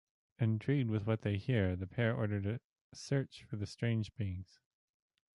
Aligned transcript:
Intrigued 0.39 0.89
with 0.89 1.05
what 1.05 1.21
they 1.21 1.37
hear, 1.37 1.75
the 1.75 1.85
pair 1.85 2.15
order 2.15 2.55
a 2.91 2.95
search 2.95 3.43
for 3.47 3.57
the 3.57 3.67
strange 3.67 4.11
beings. 4.15 4.59